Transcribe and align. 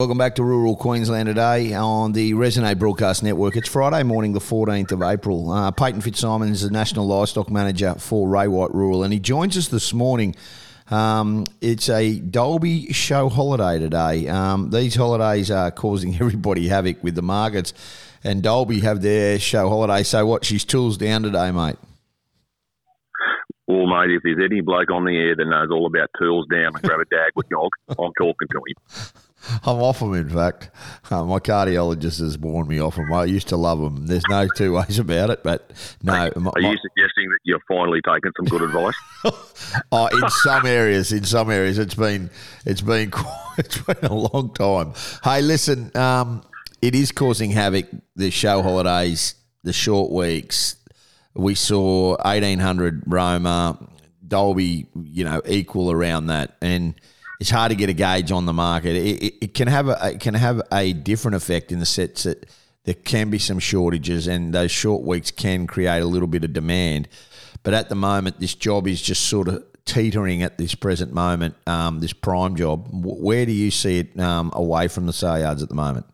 Welcome 0.00 0.16
back 0.16 0.36
to 0.36 0.42
rural 0.42 0.76
Queensland 0.76 1.26
today 1.26 1.74
on 1.74 2.12
the 2.12 2.32
Resonate 2.32 2.78
Broadcast 2.78 3.22
Network. 3.22 3.54
It's 3.54 3.68
Friday 3.68 4.02
morning, 4.02 4.32
the 4.32 4.40
14th 4.40 4.92
of 4.92 5.02
April. 5.02 5.50
Uh, 5.52 5.70
Paton 5.72 6.00
Fitzsimon 6.00 6.48
is 6.48 6.62
the 6.62 6.70
National 6.70 7.06
Livestock 7.06 7.50
Manager 7.50 7.94
for 7.98 8.26
Ray 8.26 8.48
White 8.48 8.72
Rural, 8.72 9.04
and 9.04 9.12
he 9.12 9.20
joins 9.20 9.58
us 9.58 9.68
this 9.68 9.92
morning. 9.92 10.34
Um, 10.90 11.44
it's 11.60 11.90
a 11.90 12.18
Dalby 12.18 12.94
show 12.94 13.28
holiday 13.28 13.78
today. 13.78 14.26
Um, 14.26 14.70
these 14.70 14.94
holidays 14.94 15.50
are 15.50 15.70
causing 15.70 16.14
everybody 16.22 16.68
havoc 16.68 17.04
with 17.04 17.14
the 17.14 17.20
markets, 17.20 17.74
and 18.24 18.42
Dalby 18.42 18.80
have 18.80 19.02
their 19.02 19.38
show 19.38 19.68
holiday. 19.68 20.02
So, 20.02 20.24
what? 20.24 20.46
She's 20.46 20.64
tools 20.64 20.96
down 20.96 21.24
today, 21.24 21.50
mate. 21.50 21.76
Well, 23.66 23.84
mate, 23.84 24.14
if 24.16 24.22
there's 24.24 24.50
any 24.50 24.62
bloke 24.62 24.90
on 24.90 25.04
the 25.04 25.14
air 25.14 25.36
that 25.36 25.44
knows 25.44 25.68
all 25.70 25.84
about 25.84 26.08
tools 26.18 26.46
down 26.50 26.68
and 26.74 26.82
grab 26.82 27.00
a 27.00 27.04
dag 27.04 27.32
with 27.36 27.50
dog, 27.50 27.68
I'm 27.90 28.14
talking 28.18 28.48
to 28.50 28.62
him. 28.66 29.22
I'm 29.64 29.76
off 29.76 30.00
them, 30.00 30.14
in 30.14 30.28
fact. 30.28 30.70
Uh, 31.10 31.24
my 31.24 31.38
cardiologist 31.38 32.20
has 32.20 32.38
warned 32.38 32.68
me 32.68 32.80
off 32.80 32.96
them. 32.96 33.12
I 33.12 33.24
used 33.24 33.48
to 33.48 33.56
love 33.56 33.80
them. 33.80 34.06
There's 34.06 34.22
no 34.28 34.48
two 34.56 34.74
ways 34.74 34.98
about 34.98 35.30
it, 35.30 35.42
but 35.42 35.72
no. 36.02 36.12
Are 36.12 36.40
my, 36.40 36.52
you 36.56 36.76
suggesting 36.76 37.28
that 37.30 37.38
you're 37.44 37.60
finally 37.68 38.00
taking 38.02 38.32
some 38.36 38.46
good 38.46 38.62
advice? 38.62 38.94
oh, 39.92 40.06
in 40.06 40.28
some 40.30 40.66
areas, 40.66 41.12
in 41.12 41.24
some 41.24 41.50
areas, 41.50 41.78
it's 41.78 41.94
been 41.94 42.30
it's 42.64 42.80
been 42.80 43.12
it's 43.58 43.78
been 43.78 44.04
a 44.04 44.14
long 44.14 44.52
time. 44.54 44.92
Hey, 45.24 45.42
listen, 45.42 45.94
um, 45.96 46.42
it 46.82 46.94
is 46.94 47.12
causing 47.12 47.50
havoc. 47.50 47.86
The 48.16 48.30
show 48.30 48.62
holidays, 48.62 49.34
the 49.62 49.72
short 49.72 50.10
weeks. 50.10 50.76
We 51.34 51.54
saw 51.54 52.16
1800 52.24 53.04
Roma, 53.06 53.78
Dalby, 54.26 54.86
you 55.00 55.24
know, 55.24 55.40
equal 55.46 55.92
around 55.92 56.26
that, 56.26 56.56
and 56.60 56.94
it's 57.40 57.50
hard 57.50 57.70
to 57.70 57.76
get 57.76 57.88
a 57.88 57.94
gauge 57.94 58.30
on 58.30 58.44
the 58.44 58.52
market. 58.52 58.94
It, 58.94 59.22
it, 59.22 59.34
it, 59.40 59.54
can 59.54 59.66
have 59.66 59.88
a 59.88 60.12
it 60.12 60.20
can 60.20 60.34
have 60.34 60.60
a 60.70 60.92
different 60.92 61.34
effect 61.34 61.72
in 61.72 61.78
the 61.78 61.86
sense 61.86 62.24
that 62.24 62.46
there 62.84 62.94
can 62.94 63.30
be 63.30 63.38
some 63.38 63.58
shortages, 63.58 64.26
and 64.26 64.54
those 64.54 64.70
short 64.70 65.02
weeks 65.02 65.30
can 65.30 65.66
create 65.66 66.00
a 66.00 66.06
little 66.06 66.28
bit 66.28 66.44
of 66.44 66.52
demand. 66.52 67.08
But 67.62 67.74
at 67.74 67.88
the 67.88 67.94
moment, 67.94 68.40
this 68.40 68.54
job 68.54 68.86
is 68.86 69.02
just 69.02 69.26
sort 69.26 69.48
of 69.48 69.64
teetering 69.84 70.42
at 70.42 70.58
this 70.58 70.74
present 70.74 71.12
moment. 71.12 71.56
Um, 71.66 72.00
this 72.00 72.12
prime 72.12 72.56
job, 72.56 72.88
where 72.90 73.44
do 73.44 73.52
you 73.52 73.70
see 73.70 73.98
it 73.98 74.18
um, 74.20 74.50
away 74.54 74.88
from 74.88 75.06
the 75.06 75.12
sale 75.12 75.40
yards 75.40 75.62
at 75.62 75.68
the 75.68 75.74
moment? 75.74 76.06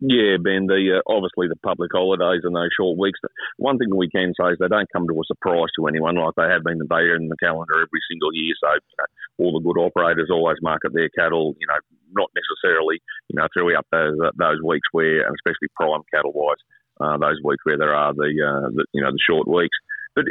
Yeah, 0.00 0.36
Ben. 0.36 0.68
The 0.68 1.00
uh, 1.00 1.02
obviously 1.08 1.48
the 1.48 1.56
public 1.64 1.88
holidays 1.88 2.44
and 2.44 2.52
those 2.52 2.68
short 2.76 3.00
weeks. 3.00 3.16
One 3.56 3.78
thing 3.80 3.88
we 3.88 4.12
can 4.12 4.36
say 4.36 4.52
is 4.52 4.60
they 4.60 4.68
don't 4.68 4.92
come 4.92 5.08
to 5.08 5.16
a 5.16 5.24
surprise 5.24 5.72
to 5.76 5.88
anyone, 5.88 6.20
like 6.20 6.36
they 6.36 6.52
have 6.52 6.68
been 6.68 6.84
there 6.84 7.16
in 7.16 7.32
the 7.32 7.40
calendar 7.40 7.80
every 7.80 8.02
single 8.04 8.28
year. 8.36 8.52
So 8.60 8.76
you 8.76 8.96
know, 9.00 9.08
all 9.40 9.52
the 9.56 9.64
good 9.64 9.80
operators 9.80 10.28
always 10.28 10.60
market 10.60 10.92
their 10.92 11.08
cattle. 11.16 11.56
You 11.56 11.66
know, 11.72 11.80
not 12.12 12.28
necessarily 12.36 13.00
you 13.32 13.40
know 13.40 13.48
throughout 13.56 13.88
those 13.88 14.20
uh, 14.20 14.36
those 14.36 14.60
weeks 14.60 14.84
where, 14.92 15.24
and 15.24 15.32
especially 15.32 15.72
prime 15.80 16.04
cattle 16.12 16.36
wise, 16.36 16.60
uh, 17.00 17.16
those 17.16 17.40
weeks 17.40 17.64
where 17.64 17.80
there 17.80 17.96
are 17.96 18.12
the, 18.12 18.28
uh, 18.36 18.68
the 18.76 18.84
you 18.92 19.00
know 19.00 19.12
the 19.12 19.24
short 19.24 19.48
weeks. 19.48 19.78
But 20.12 20.24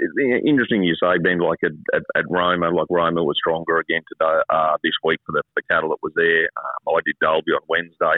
interesting 0.45 0.81
you 0.81 0.93
say, 0.97 1.21
Ben, 1.21 1.37
like 1.37 1.61
at, 1.63 1.73
at, 1.93 2.01
at 2.17 2.25
Roma, 2.29 2.69
like 2.69 2.89
Roma 2.89 3.21
was 3.23 3.37
stronger 3.37 3.77
again 3.77 4.01
today, 4.09 4.41
uh, 4.49 4.77
this 4.81 4.97
week 5.03 5.21
for 5.25 5.33
the, 5.33 5.43
the 5.55 5.61
cattle 5.69 5.89
that 5.89 6.01
was 6.01 6.13
there. 6.15 6.49
Um, 6.57 6.97
I 6.97 7.05
did 7.05 7.17
Dalby 7.21 7.53
on 7.53 7.61
Wednesday 7.69 8.17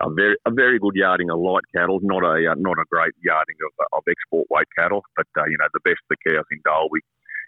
a 0.00 0.10
very 0.10 0.36
a 0.46 0.50
very 0.50 0.78
good 0.78 0.94
yarding 0.94 1.30
of 1.30 1.38
light 1.38 1.64
cattle, 1.74 2.00
not 2.02 2.24
a 2.24 2.50
uh, 2.50 2.54
not 2.56 2.78
a 2.78 2.88
great 2.90 3.12
yarding 3.22 3.56
of, 3.60 3.86
of 3.92 4.02
export 4.08 4.46
weight 4.50 4.68
cattle, 4.76 5.04
but 5.16 5.26
uh, 5.36 5.44
you 5.44 5.56
know 5.58 5.68
the 5.74 5.84
best 5.84 6.00
of 6.08 6.16
the 6.16 6.30
cows 6.30 6.48
in 6.50 6.60
Dalby, 6.64 7.00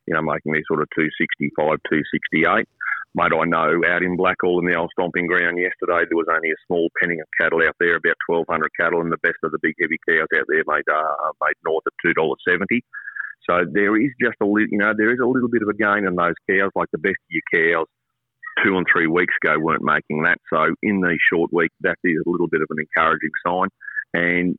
you 0.07 0.15
know 0.15 0.23
making 0.23 0.53
these 0.53 0.69
sort 0.69 0.83
of 0.83 0.89
265, 0.97 1.81
268. 1.89 2.69
Mate, 3.17 3.31
I 3.31 3.47
know 3.47 3.79
out 3.87 4.03
in 4.03 4.19
Blackall 4.19 4.59
in 4.59 4.67
the 4.67 4.75
old 4.75 4.91
stomping 4.91 5.29
ground 5.31 5.55
yesterday, 5.55 6.03
there 6.03 6.19
was 6.19 6.27
only 6.27 6.51
a 6.51 6.65
small 6.67 6.91
penning 6.99 7.23
of 7.23 7.31
cattle 7.39 7.63
out 7.63 7.79
there, 7.79 7.95
about 7.95 8.19
1,200 8.27 8.75
cattle, 8.75 9.01
and 9.01 9.13
the 9.13 9.23
best 9.23 9.39
of 9.45 9.55
the 9.55 9.63
big 9.63 9.79
heavy 9.79 10.03
cows 10.03 10.27
out 10.35 10.47
there 10.51 10.67
made 10.67 10.89
uh, 10.91 11.33
made 11.41 11.57
north 11.65 11.87
of 11.87 11.95
two 12.05 12.13
dollars 12.13 12.43
seventy. 12.47 12.83
So 13.49 13.65
there 13.71 13.95
is 14.01 14.11
just 14.21 14.37
a 14.41 14.47
little, 14.47 14.69
you 14.71 14.79
know, 14.79 14.93
there 14.97 15.13
is 15.13 15.21
a 15.23 15.29
little 15.29 15.49
bit 15.49 15.63
of 15.63 15.69
a 15.69 15.77
gain 15.77 16.09
in 16.09 16.17
those 16.17 16.35
cows, 16.49 16.73
like 16.75 16.89
the 16.93 16.99
best 16.99 17.21
of 17.21 17.31
your 17.31 17.47
cows 17.53 17.89
two 18.63 18.77
and 18.77 18.87
three 18.91 19.07
weeks 19.07 19.35
ago 19.43 19.59
weren't 19.59 19.83
making 19.83 20.23
that. 20.23 20.39
So 20.53 20.75
in 20.83 21.01
these 21.01 21.19
short 21.31 21.53
weeks, 21.53 21.75
that 21.81 21.99
is 22.05 22.23
a 22.27 22.31
little 22.31 22.49
bit 22.49 22.63
of 22.63 22.69
an 22.71 22.79
encouraging 22.79 23.31
sign. 23.47 23.69
And 24.13 24.57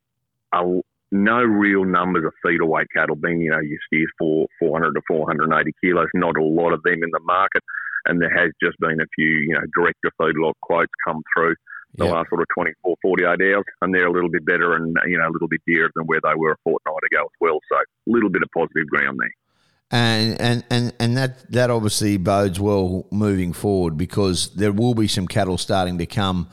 a, 0.54 0.82
no 1.12 1.38
real 1.38 1.86
numbers 1.86 2.26
of 2.26 2.34
feeder 2.44 2.66
weight 2.66 2.88
cattle 2.96 3.16
being, 3.16 3.42
you 3.42 3.52
know, 3.52 3.60
your 3.60 3.80
steers 3.88 4.12
for 4.18 4.48
400 4.60 4.94
to 4.94 5.02
480 5.08 5.72
kilos, 5.82 6.08
not 6.14 6.38
a 6.38 6.44
lot 6.44 6.74
of 6.74 6.84
them 6.84 7.04
in 7.04 7.12
the 7.12 7.20
market. 7.24 7.64
And 8.06 8.22
there 8.22 8.36
has 8.36 8.52
just 8.62 8.78
been 8.80 9.00
a 9.00 9.10
few, 9.16 9.30
you 9.48 9.54
know, 9.54 9.66
direct 9.76 10.00
to 10.04 10.12
feedlot 10.20 10.54
quotes 10.62 10.92
come 11.08 11.22
through 11.36 11.56
the 11.98 12.06
yep. 12.06 12.14
last 12.14 12.30
sort 12.30 12.42
of 12.42 12.48
24, 12.54 12.96
48 13.02 13.26
hours, 13.26 13.64
and 13.82 13.94
they're 13.94 14.08
a 14.08 14.12
little 14.12 14.30
bit 14.30 14.46
better 14.46 14.76
and, 14.76 14.98
you 15.08 15.18
know, 15.18 15.30
a 15.30 15.32
little 15.32 15.48
bit 15.48 15.62
dearer 15.66 15.90
than 15.96 16.06
where 16.06 16.20
they 16.22 16.36
were 16.36 16.52
a 16.52 16.58
fortnight 16.64 17.08
ago 17.10 17.24
as 17.24 17.38
well. 17.40 17.60
So 17.72 17.78
a 17.78 18.12
little 18.12 18.30
bit 18.30 18.44
of 18.44 18.50
positive 18.54 18.88
ground 18.90 19.18
there 19.22 19.32
and 19.92 20.42
and 20.42 20.64
and 20.70 20.94
and 21.00 21.18
that 21.18 21.52
that 21.52 21.70
obviously 21.70 22.18
bodes 22.18 22.60
well 22.60 23.08
moving 23.12 23.54
forward 23.54 23.98
because 23.98 24.54
there 24.56 24.72
will 24.72 24.96
be 24.96 25.08
some 25.08 25.28
cattle 25.28 25.58
starting 25.58 25.98
to 26.00 26.06
come, 26.06 26.50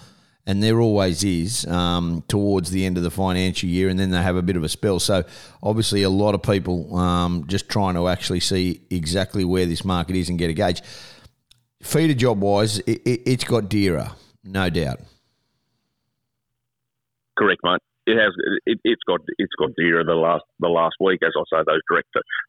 and 0.47 0.63
there 0.63 0.81
always 0.81 1.25
is 1.25 1.67
um, 1.67 2.23
towards 2.29 2.71
the 2.71 2.85
end 2.85 2.97
of 2.99 3.03
the 3.03 3.11
financial 3.11 3.69
year, 3.69 3.89
and 3.89 3.99
then 3.99 4.11
they 4.11 4.23
have 4.23 4.37
a 4.37 4.43
bit 4.43 4.57
of 4.57 4.65
a 4.65 4.69
spell. 4.69 5.01
So 5.01 5.25
obviously, 5.63 6.03
a 6.03 6.11
lot 6.11 6.35
of 6.35 6.43
people 6.43 6.95
um, 6.97 7.47
just 7.47 7.69
trying 7.69 7.95
to 7.95 8.09
actually 8.09 8.41
see 8.41 8.83
exactly 8.91 9.45
where 9.45 9.67
this 9.67 9.85
market 9.85 10.17
is 10.17 10.29
and 10.29 10.39
get 10.39 10.51
a 10.51 10.55
gauge. 10.55 10.83
Feeder 11.83 12.15
job 12.15 12.41
wise, 12.41 12.79
it, 12.81 13.03
it, 13.05 13.23
it's 13.27 13.45
got 13.45 13.69
dearer, 13.69 14.13
no 14.45 14.71
doubt. 14.71 15.01
Correct, 17.37 17.61
mate 17.65 17.81
it 18.07 18.19
has 18.19 18.35
it, 18.67 18.79
has 18.87 19.03
got 19.07 19.21
it's 19.39 19.55
got 19.59 19.71
dearer 19.77 20.05
the 20.05 20.15
last 20.15 20.45
the 20.61 20.69
last 20.69 20.97
week. 21.01 21.21
As 21.23 21.33
I 21.37 21.45
say, 21.51 21.63
those 21.67 21.85
direct 21.89 22.09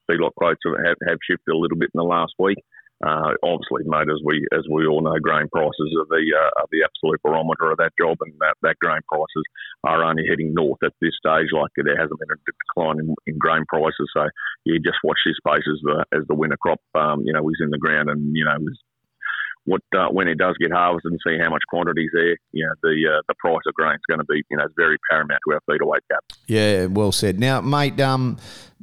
feedlot 0.09 0.34
quotes 0.36 0.62
have, 0.66 0.97
have 1.08 1.19
shifted 1.22 1.52
a 1.52 1.58
little 1.58 1.78
bit 1.78 1.91
in 1.94 2.00
the 2.00 2.03
last 2.03 2.34
week. 2.40 2.58
Uh, 3.03 3.36
obviously, 3.44 3.84
mate, 3.84 4.08
as 4.08 4.22
we 4.24 4.47
as 4.53 4.64
we 4.72 4.88
all 4.88 5.02
know, 5.02 5.19
grain 5.19 5.50
prices 5.52 5.91
are 6.00 6.08
the 6.08 6.24
uh, 6.24 6.52
are 6.56 6.69
the 6.72 6.88
absolute 6.88 7.22
barometer 7.22 7.69
of 7.69 7.78
that 7.78 7.91
job, 8.00 8.16
and 8.22 8.31
that, 8.40 8.56
that 8.62 8.80
grain 8.80 9.02
prices 9.12 9.44
are 9.84 10.03
only 10.03 10.24
heading 10.30 10.53
north 10.53 10.80
at 10.84 10.94
this 11.02 11.12
stage. 11.19 11.52
Like 11.52 11.72
there 11.75 12.00
hasn't 12.00 12.20
been 12.20 12.31
a 12.31 12.40
decline 12.47 13.03
in, 13.03 13.14
in 13.28 13.38
grain 13.38 13.66
prices, 13.68 14.08
so 14.16 14.24
you 14.64 14.80
just 14.80 15.03
watch 15.03 15.20
this 15.25 15.35
space 15.35 15.68
as 15.68 15.81
the 15.84 16.06
as 16.16 16.24
the 16.30 16.35
winter 16.35 16.58
crop, 16.58 16.80
um, 16.96 17.24
you 17.25 17.34
know, 17.34 17.44
is 17.50 17.59
in 17.59 17.72
the 17.72 17.81
ground, 17.81 18.09
and 18.09 18.31
you 18.34 18.46
know, 18.46 18.56
what 19.66 19.81
uh, 19.96 20.07
when 20.07 20.28
it 20.28 20.38
does 20.38 20.56
get 20.59 20.72
harvested 20.72 21.12
and 21.12 21.19
see 21.25 21.38
how 21.41 21.50
much 21.50 21.62
quantity 21.69 22.06
is 22.06 22.12
there, 22.13 22.38
you 22.51 22.66
know, 22.66 22.74
the 22.81 23.18
uh, 23.18 23.22
the 23.28 23.34
price 23.40 23.62
of 23.68 23.74
grain 23.74 23.96
is 23.96 24.01
going 24.07 24.19
to 24.19 24.25
be 24.25 24.41
you 24.50 24.57
know 24.57 24.66
very 24.75 24.97
paramount 25.09 25.40
to 25.47 25.53
our 25.53 25.62
feeder 25.69 25.85
weight 25.85 26.03
cap. 26.12 26.24
Yeah, 26.47 26.85
well 26.88 27.12
said. 27.12 27.40
Now, 27.40 27.62
mate, 27.62 28.00
um, 28.02 28.38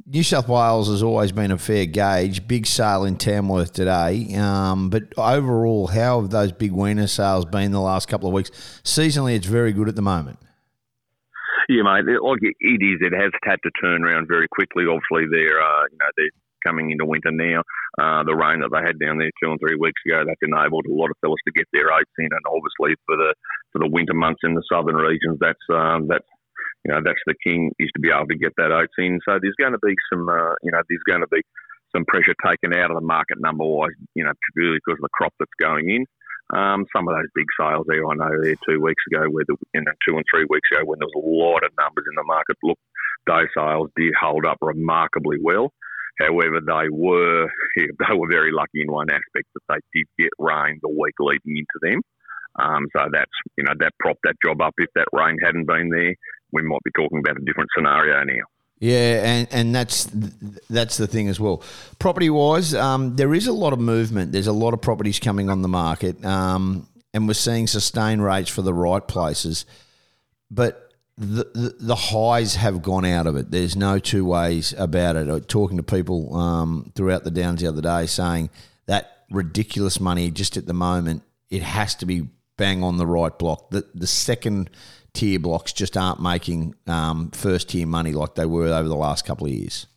New 0.07 0.23
South 0.23 0.47
Wales 0.47 0.87
has 0.89 1.03
always 1.03 1.31
been 1.31 1.51
a 1.51 1.57
fair 1.57 1.85
gauge. 1.85 2.47
Big 2.47 2.65
sale 2.65 3.03
in 3.05 3.17
Tamworth 3.17 3.73
today, 3.73 4.33
um, 4.35 4.89
but 4.89 5.03
overall, 5.17 5.87
how 5.87 6.21
have 6.21 6.31
those 6.31 6.51
big 6.51 6.71
weaner 6.71 7.07
sales 7.07 7.45
been 7.45 7.71
the 7.71 7.81
last 7.81 8.07
couple 8.07 8.27
of 8.27 8.33
weeks? 8.33 8.49
Seasonally, 8.83 9.35
it's 9.35 9.47
very 9.47 9.73
good 9.73 9.87
at 9.87 9.95
the 9.95 10.01
moment. 10.01 10.39
Yeah, 11.69 11.83
mate. 11.83 12.03
Like 12.21 12.39
it 12.41 12.83
is. 12.83 12.99
It 13.01 13.13
has 13.13 13.31
had 13.43 13.59
to 13.63 13.71
turn 13.81 14.03
around 14.03 14.27
very 14.27 14.47
quickly. 14.47 14.85
Obviously, 14.85 15.29
they're 15.29 15.61
uh, 15.61 15.83
you 15.91 15.97
know 15.99 16.09
they're 16.17 16.31
coming 16.65 16.91
into 16.91 17.05
winter 17.05 17.31
now. 17.31 17.63
Uh, 17.99 18.23
the 18.23 18.35
rain 18.35 18.61
that 18.61 18.71
they 18.71 18.83
had 18.85 18.99
down 18.99 19.17
there 19.17 19.31
two 19.41 19.51
and 19.51 19.59
three 19.59 19.75
weeks 19.75 20.01
ago, 20.05 20.23
that's 20.25 20.41
enabled 20.41 20.85
a 20.85 20.93
lot 20.93 21.09
of 21.09 21.17
fellas 21.21 21.41
to 21.45 21.53
get 21.53 21.67
their 21.73 21.91
oats 21.91 22.15
in, 22.17 22.29
and 22.31 22.45
obviously 22.47 22.95
for 23.05 23.17
the 23.17 23.33
for 23.71 23.79
the 23.79 23.89
winter 23.89 24.13
months 24.13 24.41
in 24.43 24.55
the 24.55 24.63
southern 24.71 24.95
regions, 24.95 25.37
that's 25.39 25.65
um, 25.73 26.07
that's 26.07 26.27
you 26.85 26.93
know 26.93 27.01
that's 27.03 27.21
the 27.27 27.35
king 27.43 27.71
is 27.79 27.89
to 27.93 28.01
be 28.01 28.09
able 28.09 28.27
to 28.27 28.37
get 28.37 28.53
that 28.57 28.71
oats 28.71 28.95
in. 28.97 29.19
So 29.27 29.37
there's 29.41 29.59
going 29.59 29.73
to 29.73 29.83
be 29.83 29.95
some 30.11 30.27
uh, 30.27 30.55
you 30.63 30.71
know 30.71 30.81
there's 30.87 31.07
going 31.07 31.21
to 31.21 31.31
be 31.31 31.41
some 31.95 32.05
pressure 32.05 32.35
taken 32.45 32.73
out 32.73 32.91
of 32.91 32.95
the 32.95 33.05
market 33.05 33.37
number 33.39 33.65
wise, 33.65 33.91
you 34.15 34.23
know, 34.23 34.31
purely 34.55 34.77
because 34.77 34.99
of 34.99 35.03
the 35.03 35.13
crop 35.13 35.33
that's 35.39 35.51
going 35.59 35.89
in. 35.89 36.05
Um, 36.51 36.85
some 36.95 37.07
of 37.07 37.15
those 37.15 37.31
big 37.33 37.47
sales 37.59 37.85
there, 37.87 38.03
I 38.03 38.13
know 38.15 38.31
there 38.41 38.55
two 38.67 38.81
weeks 38.81 39.03
ago, 39.11 39.23
where 39.29 39.45
the, 39.47 39.55
you 39.73 39.81
know, 39.81 39.91
two 40.05 40.15
and 40.15 40.25
three 40.27 40.45
weeks 40.49 40.67
ago, 40.71 40.83
when 40.83 40.99
there 40.99 41.07
was 41.07 41.23
a 41.23 41.27
lot 41.27 41.63
of 41.63 41.71
numbers 41.79 42.05
in 42.11 42.15
the 42.15 42.27
market, 42.27 42.57
look, 42.63 42.79
those 43.25 43.47
sales 43.55 43.89
did 43.95 44.13
hold 44.19 44.45
up 44.45 44.57
remarkably 44.61 45.37
well. 45.41 45.71
However, 46.19 46.59
they 46.65 46.89
were 46.89 47.47
they 47.77 48.15
were 48.15 48.29
very 48.29 48.51
lucky 48.51 48.81
in 48.81 48.91
one 48.91 49.09
aspect 49.09 49.47
that 49.53 49.61
they 49.69 49.99
did 49.99 50.07
get 50.17 50.31
rain 50.39 50.79
the 50.81 50.89
week 50.89 51.15
leading 51.19 51.57
into 51.57 51.79
them. 51.81 52.01
Um, 52.59 52.87
so 52.95 53.05
that's 53.11 53.31
you 53.57 53.63
know 53.63 53.73
that 53.79 53.93
propped 53.99 54.21
that 54.23 54.35
job 54.43 54.61
up. 54.61 54.73
If 54.77 54.89
that 54.95 55.07
rain 55.13 55.37
hadn't 55.43 55.65
been 55.65 55.89
there, 55.89 56.15
we 56.51 56.63
might 56.63 56.83
be 56.83 56.91
talking 56.95 57.19
about 57.19 57.37
a 57.37 57.45
different 57.45 57.69
scenario 57.75 58.23
now. 58.23 58.43
Yeah, 58.79 59.21
and, 59.23 59.47
and 59.51 59.75
that's 59.75 60.09
that's 60.69 60.97
the 60.97 61.05
thing 61.05 61.27
as 61.29 61.39
well. 61.39 61.63
Property 61.99 62.31
wise, 62.31 62.73
um, 62.73 63.15
there 63.15 63.33
is 63.33 63.45
a 63.45 63.53
lot 63.53 63.73
of 63.73 63.79
movement. 63.79 64.31
There's 64.31 64.47
a 64.47 64.53
lot 64.53 64.73
of 64.73 64.81
properties 64.81 65.19
coming 65.19 65.51
on 65.51 65.61
the 65.61 65.67
market, 65.67 66.25
um, 66.25 66.87
and 67.13 67.27
we're 67.27 67.35
seeing 67.35 67.67
sustained 67.67 68.23
rates 68.23 68.49
for 68.49 68.63
the 68.63 68.73
right 68.73 69.07
places. 69.07 69.65
But 70.49 70.90
the, 71.17 71.75
the, 71.79 71.95
highs 71.95 72.55
have 72.55 72.81
gone 72.81 73.05
out 73.05 73.27
of 73.27 73.35
it. 73.35 73.51
There's 73.51 73.75
no 73.75 73.99
two 73.99 74.25
ways 74.25 74.73
about 74.77 75.15
it. 75.15 75.47
Talking 75.47 75.77
to 75.77 75.83
people 75.83 76.35
um, 76.35 76.91
throughout 76.95 77.23
the 77.23 77.31
downs 77.31 77.61
the 77.61 77.67
other 77.67 77.81
day, 77.81 78.05
saying 78.05 78.49
that 78.87 79.23
ridiculous 79.29 79.99
money 79.99 80.31
just 80.31 80.57
at 80.57 80.65
the 80.65 80.73
moment, 80.73 81.23
it 81.49 81.61
has 81.61 81.95
to 81.95 82.05
be 82.05 82.27
bang 82.57 82.83
on 82.83 82.97
the 82.97 83.07
right 83.07 83.37
block. 83.37 83.69
The 83.71 83.85
the 83.93 84.07
second 84.07 84.69
tier 85.13 85.39
blocks 85.39 85.73
just 85.73 85.97
aren't 85.97 86.21
making 86.21 86.75
um, 86.87 87.31
first 87.31 87.69
tier 87.69 87.87
money 87.87 88.13
like 88.13 88.35
they 88.35 88.45
were 88.45 88.67
over 88.67 88.87
the 88.87 88.95
last 88.95 89.25
couple 89.25 89.47
of 89.47 89.53
years. 89.53 89.87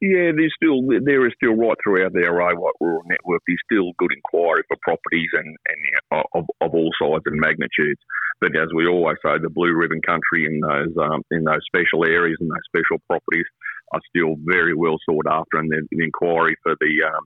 Yeah, 0.00 0.30
there's 0.30 0.54
still 0.54 0.80
there 0.86 1.26
is 1.26 1.32
still 1.36 1.56
right 1.56 1.76
throughout 1.82 2.12
the 2.12 2.20
Ray 2.20 2.54
White 2.54 2.78
Rural 2.80 3.02
Network. 3.06 3.42
There's 3.46 3.58
still 3.64 3.92
good 3.98 4.10
inquiry 4.14 4.62
for 4.68 4.76
properties 4.82 5.28
and 5.32 5.46
and 5.46 5.78
you 5.84 5.92
know, 6.12 6.22
of, 6.34 6.44
of 6.60 6.74
all 6.74 6.90
sizes 7.00 7.22
and 7.26 7.40
magnitudes. 7.40 8.00
But 8.40 8.54
as 8.56 8.68
we 8.74 8.86
always 8.86 9.16
say, 9.24 9.38
the 9.38 9.50
blue 9.50 9.74
ribbon 9.74 10.00
country 10.02 10.46
in 10.46 10.60
those 10.60 10.94
um, 11.02 11.22
in 11.30 11.44
those 11.44 11.64
special 11.66 12.04
areas 12.04 12.38
and 12.40 12.50
those 12.50 12.68
special 12.70 13.02
properties 13.06 13.46
are 13.92 14.00
still 14.14 14.36
very 14.44 14.74
well 14.74 14.96
sought 15.08 15.26
after, 15.26 15.58
and 15.58 15.70
the, 15.70 15.82
the 15.90 16.04
inquiry 16.04 16.54
for 16.62 16.74
the 16.80 16.92
um, 17.06 17.24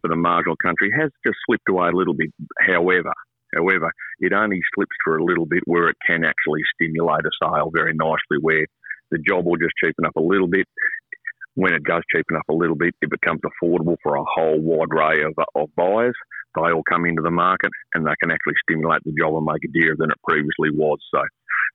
for 0.00 0.08
the 0.08 0.16
marginal 0.16 0.56
country 0.56 0.90
has 0.98 1.10
just 1.26 1.38
slipped 1.46 1.68
away 1.68 1.88
a 1.88 1.96
little 1.96 2.14
bit. 2.14 2.30
However, 2.60 3.12
however, 3.54 3.90
it 4.20 4.32
only 4.32 4.60
slips 4.74 4.96
for 5.04 5.18
a 5.18 5.24
little 5.24 5.46
bit 5.46 5.62
where 5.66 5.88
it 5.88 5.96
can 6.06 6.24
actually 6.24 6.62
stimulate 6.74 7.26
a 7.26 7.30
sale 7.42 7.70
very 7.74 7.94
nicely, 7.94 8.38
where 8.40 8.66
the 9.10 9.18
job 9.18 9.44
will 9.46 9.56
just 9.56 9.74
cheapen 9.82 10.06
up 10.06 10.16
a 10.16 10.22
little 10.22 10.48
bit. 10.48 10.66
When 11.54 11.74
it 11.74 11.84
does 11.84 12.02
cheapen 12.10 12.36
up 12.36 12.48
a 12.48 12.54
little 12.54 12.76
bit, 12.76 12.94
it 13.02 13.10
becomes 13.10 13.40
affordable 13.44 13.96
for 14.02 14.16
a 14.16 14.24
whole 14.24 14.58
wide 14.58 14.88
array 14.90 15.22
of, 15.22 15.34
of 15.54 15.68
buyers. 15.76 16.16
They 16.56 16.72
all 16.72 16.82
come 16.88 17.06
into 17.06 17.22
the 17.22 17.30
market 17.30 17.70
and 17.94 18.06
they 18.06 18.14
can 18.20 18.30
actually 18.30 18.54
stimulate 18.68 19.02
the 19.04 19.12
job 19.18 19.34
and 19.36 19.44
make 19.44 19.62
it 19.62 19.72
dearer 19.72 19.96
than 19.96 20.10
it 20.10 20.18
previously 20.26 20.70
was. 20.74 20.98
So, 21.14 21.22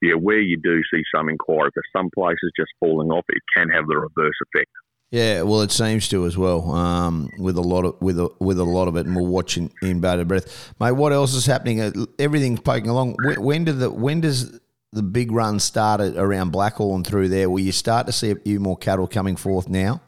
yeah, 0.01 0.13
where 0.13 0.39
you 0.39 0.57
do 0.62 0.81
see 0.94 1.03
some 1.13 1.29
inquiry 1.29 1.69
for 1.74 1.83
some 1.95 2.09
places 2.13 2.51
just 2.57 2.71
falling 2.79 3.09
off, 3.09 3.25
it 3.29 3.41
can 3.56 3.69
have 3.69 3.88
the 3.88 3.97
reverse 3.97 4.35
effect. 4.53 4.71
Yeah, 5.09 5.44
well, 5.44 5.62
it 5.62 5.71
seems 5.71 6.09
to 6.09 6.25
as 6.25 6.38
well. 6.38 6.69
Um, 6.71 7.29
with 7.39 7.57
a 7.57 7.62
lot 7.62 7.85
of 7.85 7.95
with 8.01 8.19
a, 8.19 8.29
with 8.39 8.59
a 8.59 8.65
lot 8.65 8.89
of 8.89 8.97
it, 8.97 9.06
and 9.06 9.15
we're 9.15 9.21
watching 9.21 9.71
in, 9.81 10.01
bated 10.01 10.27
breath, 10.27 10.74
mate. 10.81 10.91
What 10.91 11.13
else 11.13 11.33
is 11.33 11.45
happening? 11.45 11.79
Uh, 11.79 11.91
everything's 12.19 12.59
poking 12.59 12.89
along. 12.89 13.15
When, 13.24 13.41
when 13.41 13.63
do 13.63 13.71
the 13.71 13.89
when 13.89 14.19
does 14.19 14.59
the 14.91 15.03
big 15.03 15.31
run 15.31 15.59
start 15.59 16.01
around 16.01 16.51
Blackall 16.51 16.94
and 16.94 17.07
through 17.07 17.29
there? 17.29 17.50
Will 17.50 17.62
you 17.62 17.71
start 17.71 18.06
to 18.07 18.12
see 18.12 18.31
a 18.31 18.35
few 18.35 18.59
more 18.59 18.75
cattle 18.75 19.07
coming 19.07 19.38
forth 19.38 19.69
now? 19.69 20.01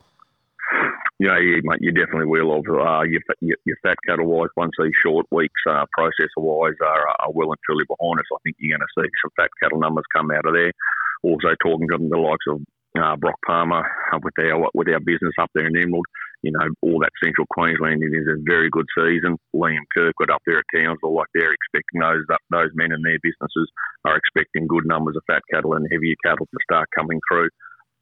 Yeah, 1.20 1.36
mate, 1.64 1.80
you 1.82 1.92
definitely 1.92 2.28
will. 2.28 2.56
Of 2.56 2.66
uh, 2.70 3.04
your, 3.04 3.20
your, 3.42 3.58
your 3.66 3.78
fat 3.84 3.98
cattle 4.08 4.26
wise, 4.26 4.50
once 4.56 4.72
these 4.80 4.96
short 5.04 5.26
weeks 5.32 5.62
uh, 5.70 5.86
processor 5.98 6.40
wise 6.40 6.80
are, 6.82 7.08
are 7.20 7.32
well 7.34 7.52
and 7.52 7.60
truly 7.66 7.84
behind 7.88 8.20
us, 8.20 8.26
I 8.34 8.40
think 8.44 8.56
you're 8.58 8.78
going 8.78 8.88
to 8.88 9.04
see 9.04 9.10
some 9.22 9.32
fat 9.36 9.50
cattle 9.62 9.80
numbers 9.80 10.06
come 10.16 10.32
out 10.32 10.46
of 10.46 10.54
there. 10.54 10.72
Also, 11.24 11.50
talking 11.62 11.88
to 11.90 11.98
the 12.00 12.18
likes 12.18 12.48
of 12.48 12.62
uh, 12.98 13.18
Brock 13.18 13.36
Palmer 13.46 13.84
uh, 14.14 14.20
with 14.24 14.34
our 14.40 14.70
with 14.74 14.88
our 14.88 15.02
business 15.02 15.34
up 15.42 15.52
there 15.54 15.68
in 15.68 15.76
Emerald. 15.76 16.06
You 16.42 16.54
know, 16.54 16.72
all 16.82 17.00
that 17.00 17.12
central 17.22 17.46
Queensland 17.52 18.02
it 18.02 18.16
is 18.16 18.28
a 18.28 18.40
very 18.48 18.70
good 18.70 18.88
season. 18.98 19.36
Liam 19.54 19.84
Kirkwood 19.94 20.32
up 20.32 20.42
there 20.48 20.60
at 20.60 20.72
Townsville, 20.74 21.14
like 21.14 21.28
they're 21.36 21.52
expecting 21.52 22.00
those 22.00 22.24
those 22.50 22.72
men 22.76 22.94
and 22.94 23.04
their 23.04 23.20
businesses 23.22 23.70
are 24.06 24.16
expecting 24.16 24.68
good 24.68 24.86
numbers 24.88 25.18
of 25.18 25.24
fat 25.28 25.44
cattle 25.54 25.74
and 25.74 25.86
heavier 25.92 26.16
cattle 26.26 26.48
to 26.48 26.60
start 26.64 26.88
coming 26.96 27.20
through. 27.30 27.50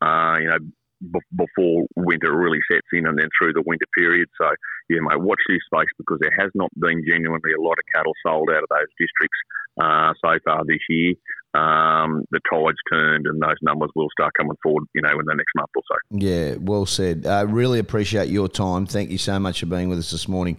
Uh, 0.05 0.37
you 0.37 0.47
know, 0.47 0.59
b- 1.01 1.29
before 1.35 1.85
winter 1.95 2.35
really 2.35 2.59
sets 2.69 2.87
in 2.93 3.07
and 3.07 3.17
then 3.17 3.29
through 3.37 3.53
the 3.53 3.63
winter 3.65 3.85
period. 3.97 4.29
So, 4.37 4.47
yeah, 4.89 4.99
mate, 5.01 5.21
watch 5.21 5.41
this 5.47 5.61
space 5.71 5.91
because 5.97 6.19
there 6.21 6.35
has 6.39 6.51
not 6.55 6.69
been 6.79 7.03
genuinely 7.07 7.53
a 7.57 7.61
lot 7.61 7.77
of 7.79 7.85
cattle 7.93 8.13
sold 8.25 8.49
out 8.49 8.63
of 8.63 8.69
those 8.69 8.91
districts 8.97 9.39
uh, 9.81 10.13
so 10.21 10.39
far 10.45 10.65
this 10.65 10.81
year 10.89 11.13
um, 11.57 12.23
the 12.31 12.39
tide's 12.51 12.77
turned 12.91 13.25
and 13.25 13.41
those 13.41 13.57
numbers 13.61 13.89
will 13.95 14.09
start 14.11 14.33
coming 14.37 14.57
forward, 14.61 14.83
you 14.93 15.01
know, 15.01 15.09
in 15.09 15.25
the 15.25 15.33
next 15.35 15.51
month 15.55 15.69
or 15.75 15.83
so. 15.87 15.95
Yeah, 16.11 16.55
well 16.59 16.85
said. 16.85 17.25
I 17.25 17.41
really 17.41 17.79
appreciate 17.79 18.29
your 18.29 18.47
time. 18.47 18.85
Thank 18.85 19.09
you 19.09 19.17
so 19.17 19.39
much 19.39 19.61
for 19.61 19.65
being 19.65 19.89
with 19.89 19.99
us 19.99 20.11
this 20.11 20.27
morning. 20.27 20.57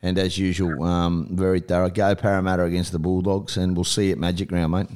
And 0.00 0.16
as 0.16 0.38
usual, 0.38 0.84
um, 0.84 1.28
very 1.32 1.60
thorough. 1.60 1.90
Go 1.90 2.14
Parramatta 2.14 2.62
against 2.62 2.92
the 2.92 3.00
Bulldogs, 3.00 3.56
and 3.56 3.76
we'll 3.76 3.84
see 3.84 4.06
you 4.06 4.12
at 4.12 4.18
Magic 4.18 4.52
Round, 4.52 4.70
mate. 4.70 4.88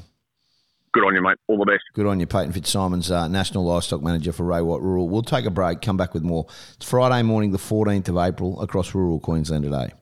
Good 0.93 1.05
on 1.05 1.15
you, 1.15 1.23
mate. 1.23 1.39
All 1.49 1.59
the 1.59 1.65
best. 1.65 1.83
Good 1.95 2.07
on 2.07 2.21
you, 2.21 2.27
Paton 2.27 2.53
Fitzsimons, 2.53 3.11
uh, 3.11 3.27
National 3.27 3.65
Livestock 3.65 4.03
Manager 4.03 4.31
for 4.33 4.45
Ray 4.45 4.61
White 4.61 4.83
Rural. 4.83 5.09
We'll 5.09 5.23
take 5.23 5.47
a 5.47 5.51
break, 5.51 5.81
come 5.81 5.97
back 5.97 6.13
with 6.13 6.23
more. 6.23 6.47
It's 6.75 6.89
Friday 6.89 7.23
morning, 7.23 7.51
the 7.51 7.59
14th 7.59 8.09
of 8.09 8.19
April, 8.19 8.61
across 8.61 8.95
rural 8.95 9.19
Queensland 9.19 9.65
today. 9.65 9.93